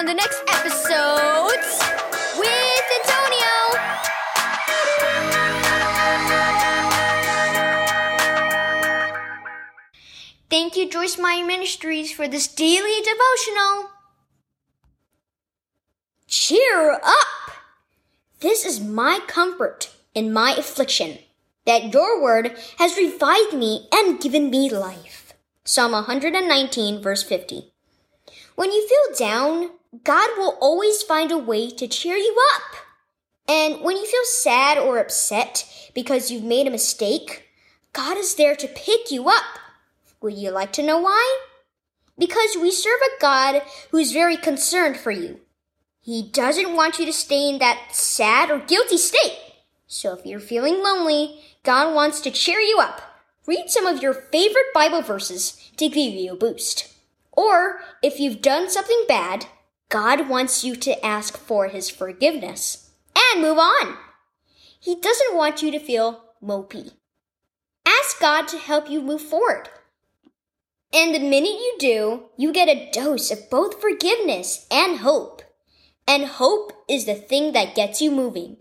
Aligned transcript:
on 0.00 0.06
the 0.06 0.14
next 0.14 0.42
episodes 0.48 1.78
with 2.38 2.84
Antonio. 3.00 3.56
Thank 10.48 10.78
you, 10.78 10.88
Joyce 10.88 11.18
Meyer 11.18 11.44
Ministries, 11.44 12.10
for 12.10 12.26
this 12.26 12.48
daily 12.48 13.02
devotional. 13.02 13.90
Cheer 16.26 16.92
up! 16.92 17.52
This 18.40 18.64
is 18.64 18.80
my 18.80 19.20
comfort 19.26 19.90
in 20.14 20.32
my 20.32 20.52
affliction, 20.52 21.18
that 21.66 21.92
your 21.92 22.22
word 22.22 22.56
has 22.78 22.96
revived 22.96 23.52
me 23.52 23.86
and 23.92 24.18
given 24.18 24.48
me 24.48 24.70
life. 24.70 25.34
Psalm 25.66 25.92
119, 25.92 27.02
verse 27.02 27.22
50. 27.22 27.70
When 28.54 28.72
you 28.72 28.88
feel 28.88 29.18
down, 29.18 29.72
God 30.04 30.30
will 30.36 30.56
always 30.60 31.02
find 31.02 31.32
a 31.32 31.38
way 31.38 31.68
to 31.70 31.88
cheer 31.88 32.16
you 32.16 32.36
up. 32.54 32.76
And 33.48 33.80
when 33.82 33.96
you 33.96 34.06
feel 34.06 34.24
sad 34.24 34.78
or 34.78 34.98
upset 34.98 35.66
because 35.94 36.30
you've 36.30 36.44
made 36.44 36.68
a 36.68 36.70
mistake, 36.70 37.48
God 37.92 38.16
is 38.16 38.36
there 38.36 38.54
to 38.54 38.68
pick 38.68 39.10
you 39.10 39.28
up. 39.28 39.58
Would 40.20 40.34
you 40.34 40.52
like 40.52 40.72
to 40.74 40.82
know 40.82 40.98
why? 40.98 41.40
Because 42.16 42.56
we 42.60 42.70
serve 42.70 43.00
a 43.00 43.20
God 43.20 43.62
who's 43.90 44.12
very 44.12 44.36
concerned 44.36 44.96
for 44.96 45.10
you. 45.10 45.40
He 46.00 46.22
doesn't 46.22 46.76
want 46.76 46.98
you 46.98 47.06
to 47.06 47.12
stay 47.12 47.48
in 47.48 47.58
that 47.58 47.88
sad 47.90 48.50
or 48.50 48.60
guilty 48.60 48.96
state. 48.96 49.38
So 49.88 50.14
if 50.14 50.24
you're 50.24 50.38
feeling 50.38 50.82
lonely, 50.82 51.40
God 51.64 51.94
wants 51.94 52.20
to 52.20 52.30
cheer 52.30 52.60
you 52.60 52.78
up. 52.80 53.02
Read 53.46 53.70
some 53.70 53.86
of 53.86 54.02
your 54.02 54.14
favorite 54.14 54.72
Bible 54.72 55.02
verses 55.02 55.70
to 55.78 55.88
give 55.88 56.14
you 56.14 56.32
a 56.32 56.36
boost. 56.36 56.94
Or 57.32 57.80
if 58.02 58.20
you've 58.20 58.40
done 58.40 58.70
something 58.70 59.04
bad, 59.08 59.46
God 59.90 60.28
wants 60.28 60.62
you 60.64 60.76
to 60.76 61.04
ask 61.04 61.36
for 61.36 61.66
his 61.66 61.90
forgiveness 61.90 62.92
and 63.16 63.42
move 63.42 63.58
on. 63.58 63.96
He 64.78 64.94
doesn't 64.94 65.36
want 65.36 65.62
you 65.62 65.72
to 65.72 65.80
feel 65.80 66.24
mopey. 66.42 66.92
Ask 67.84 68.20
God 68.20 68.46
to 68.48 68.56
help 68.56 68.88
you 68.88 69.02
move 69.02 69.20
forward. 69.20 69.68
And 70.92 71.12
the 71.12 71.18
minute 71.18 71.50
you 71.50 71.76
do, 71.80 72.22
you 72.36 72.52
get 72.52 72.68
a 72.68 72.90
dose 72.92 73.32
of 73.32 73.50
both 73.50 73.80
forgiveness 73.80 74.66
and 74.70 74.98
hope. 74.98 75.42
And 76.06 76.24
hope 76.24 76.72
is 76.88 77.04
the 77.04 77.14
thing 77.14 77.52
that 77.52 77.74
gets 77.74 78.00
you 78.00 78.12
moving. 78.12 78.58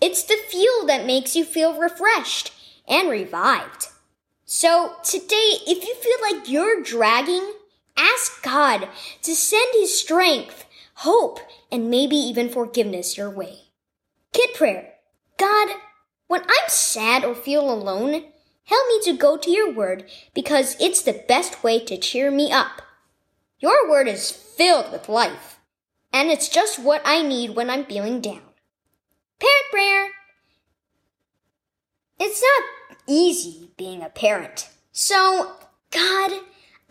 It's 0.00 0.24
the 0.24 0.38
fuel 0.48 0.86
that 0.86 1.06
makes 1.06 1.36
you 1.36 1.44
feel 1.44 1.78
refreshed 1.78 2.52
and 2.88 3.08
revived. 3.08 3.88
So 4.44 4.96
today, 5.04 5.54
if 5.66 5.86
you 5.86 5.94
feel 5.94 6.18
like 6.32 6.48
you're 6.48 6.82
dragging, 6.82 7.52
ask 7.96 8.42
God 8.42 8.88
to 9.22 9.34
send 9.34 9.68
His 9.72 9.98
strength, 9.98 10.64
hope, 10.96 11.40
and 11.70 11.90
maybe 11.90 12.16
even 12.16 12.48
forgiveness 12.48 13.16
your 13.16 13.30
way. 13.30 13.60
Kid 14.32 14.54
prayer. 14.54 14.94
God, 15.36 15.68
when 16.26 16.42
I'm 16.42 16.68
sad 16.68 17.24
or 17.24 17.34
feel 17.34 17.70
alone, 17.70 18.24
Help 18.64 18.88
me 18.88 19.00
to 19.02 19.18
go 19.18 19.36
to 19.36 19.50
your 19.50 19.70
word 19.70 20.04
because 20.34 20.76
it's 20.80 21.02
the 21.02 21.24
best 21.28 21.62
way 21.62 21.78
to 21.84 21.98
cheer 21.98 22.30
me 22.30 22.50
up. 22.50 22.82
Your 23.58 23.88
word 23.88 24.08
is 24.08 24.30
filled 24.30 24.90
with 24.90 25.08
life, 25.08 25.60
and 26.12 26.30
it's 26.30 26.48
just 26.48 26.78
what 26.78 27.02
I 27.04 27.22
need 27.22 27.54
when 27.54 27.68
I'm 27.68 27.84
feeling 27.84 28.20
down. 28.20 28.40
Parent 29.38 29.70
prayer. 29.70 30.08
It's 32.18 32.42
not 32.42 32.98
easy 33.06 33.70
being 33.76 34.02
a 34.02 34.08
parent. 34.08 34.70
So, 34.92 35.56
God, 35.90 36.32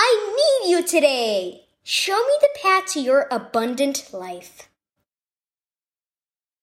I 0.00 0.62
need 0.62 0.70
you 0.70 0.84
today. 0.84 1.66
Show 1.82 2.16
me 2.16 2.34
the 2.40 2.48
path 2.62 2.86
to 2.92 3.00
your 3.00 3.26
abundant 3.32 4.12
life. 4.12 4.68